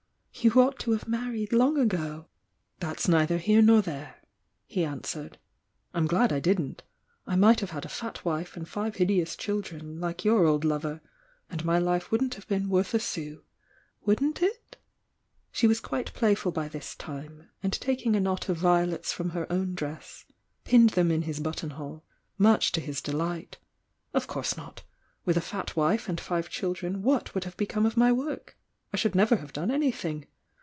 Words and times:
"You 0.33 0.53
ought 0.59 0.79
to 0.79 0.91
have 0.93 1.07
married 1.07 1.53
long 1.53 1.77
ago!" 1.77 2.25
"That's 2.79 3.07
neither 3.07 3.37
here 3.37 3.61
nor 3.61 3.83
there," 3.83 4.23
he 4.65 4.83
answered. 4.83 5.37
"I'm 5.93 6.07
glad 6.07 6.33
I 6.33 6.39
didn't— 6.39 6.81
I 7.27 7.35
might 7.35 7.59
have 7.59 7.69
had 7.71 7.85
a 7.85 7.89
fat 7.89 8.25
wife 8.25 8.57
and 8.57 8.67
five 8.67 8.95
hideous 8.95 9.35
children, 9.35 9.99
like 9.99 10.25
your 10.25 10.47
old 10.47 10.63
lover— 10.65 11.01
and 11.51 11.63
my 11.63 11.77
life 11.77 12.09
wouldn't 12.11 12.33
have 12.35 12.47
been 12.47 12.69
worth 12.69 12.95
a 12.95 12.99
sou!" 12.99 13.43
"Wouldn't 14.03 14.41
it?" 14.41 14.77
She 15.51 15.67
"vas 15.67 15.79
quite 15.79 16.11
playful 16.13 16.51
by 16.51 16.67
this 16.67 16.95
time, 16.95 17.49
and 17.61 17.71
taking 17.73 18.15
a 18.15 18.19
knot 18.19 18.49
of 18.49 18.57
violets 18.57 19.13
from 19.13 19.31
her 19.31 19.51
own 19.51 19.75
dress, 19.75 20.25
pinned 20.63 20.91
them 20.91 21.11
in 21.11 21.23
his 21.23 21.39
buttonhole, 21.39 22.03
much 22.39 22.71
to 22.71 22.81
his 22.81 22.99
delight. 22.99 23.59
"Of 24.11 24.25
course 24.25 24.57
not! 24.57 24.81
with 25.23 25.37
a 25.37 25.41
fat 25.41 25.75
wife 25.75 26.09
and 26.09 26.19
five 26.19 26.49
children 26.49 27.03
what 27.03 27.35
would 27.35 27.43
have 27.43 27.57
become 27.57 27.85
of 27.85 27.95
my 27.95 28.11
work? 28.11 28.57
I 28.93 28.97
sh 28.97 29.05
^uld 29.05 29.15
never 29.15 29.35
have 29.37 29.53
done 29.53 29.69
anytliing. 29.69 30.25